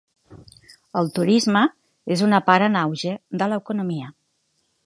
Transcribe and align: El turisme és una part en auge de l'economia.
El 1.01 1.11
turisme 1.17 1.63
és 2.17 2.25
una 2.31 2.41
part 2.49 2.69
en 2.71 2.81
auge 2.85 3.15
de 3.43 3.53
l'economia. 3.53 4.13